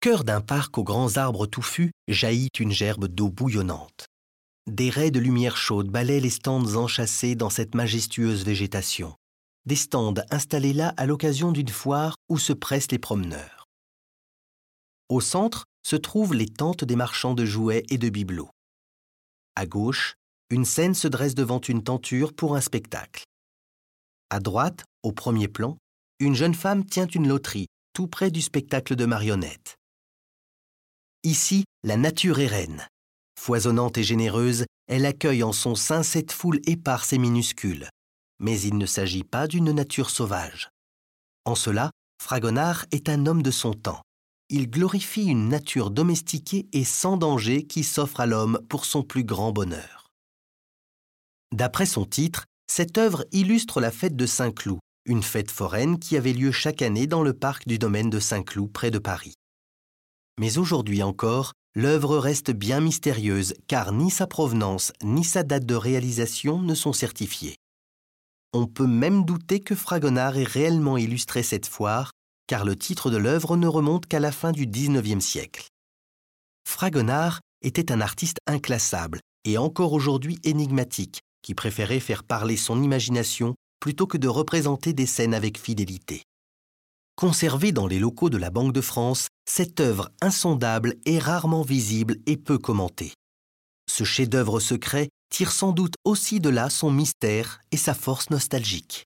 [0.00, 4.06] cœur d'un parc aux grands arbres touffus jaillit une gerbe d'eau bouillonnante.
[4.66, 9.14] Des raies de lumière chaude balaient les stands enchâssés dans cette majestueuse végétation.
[9.66, 13.66] Des stands installés là à l'occasion d'une foire où se pressent les promeneurs.
[15.08, 18.50] Au centre se trouvent les tentes des marchands de jouets et de bibelots.
[19.54, 20.14] À gauche,
[20.50, 23.24] une scène se dresse devant une tenture pour un spectacle.
[24.30, 25.76] À droite, au premier plan,
[26.20, 29.76] une jeune femme tient une loterie tout près du spectacle de marionnettes.
[31.22, 32.86] Ici, la nature est reine.
[33.40, 37.88] Foisonnante et généreuse, elle accueille en son sein cette foule éparse et minuscule.
[38.40, 40.70] Mais il ne s'agit pas d'une nature sauvage.
[41.44, 44.02] En cela, Fragonard est un homme de son temps.
[44.50, 49.24] Il glorifie une nature domestiquée et sans danger qui s'offre à l'homme pour son plus
[49.24, 50.08] grand bonheur.
[51.52, 56.32] D'après son titre, cette œuvre illustre la fête de Saint-Cloud, une fête foraine qui avait
[56.32, 59.34] lieu chaque année dans le parc du domaine de Saint-Cloud près de Paris.
[60.38, 65.74] Mais aujourd'hui encore, l'œuvre reste bien mystérieuse car ni sa provenance ni sa date de
[65.74, 67.56] réalisation ne sont certifiées.
[68.52, 72.12] On peut même douter que Fragonard ait réellement illustré cette foire
[72.46, 75.68] car le titre de l'œuvre ne remonte qu'à la fin du XIXe siècle.
[76.66, 83.54] Fragonard était un artiste inclassable et encore aujourd'hui énigmatique, qui préférait faire parler son imagination
[83.84, 86.22] plutôt que de représenter des scènes avec fidélité.
[87.16, 92.16] Conservée dans les locaux de la Banque de France, cette œuvre insondable est rarement visible
[92.24, 93.12] et peu commentée.
[93.86, 99.04] Ce chef-d'œuvre secret tire sans doute aussi de là son mystère et sa force nostalgique.